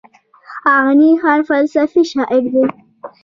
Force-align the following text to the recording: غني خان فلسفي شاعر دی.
غني 0.83 1.11
خان 1.21 1.39
فلسفي 1.49 2.03
شاعر 2.11 2.43
دی. 2.53 2.63